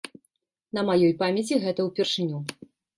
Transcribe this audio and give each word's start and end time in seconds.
На 0.79 0.85
маёй 0.89 1.13
памяці 1.21 1.63
гэта 1.67 1.81
ўпершыню. 1.93 2.45